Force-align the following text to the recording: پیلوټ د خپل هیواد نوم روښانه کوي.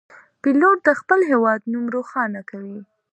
پیلوټ 0.41 0.77
د 0.87 0.89
خپل 0.99 1.19
هیواد 1.31 1.61
نوم 1.71 1.85
روښانه 1.95 2.41
کوي. 2.49 2.79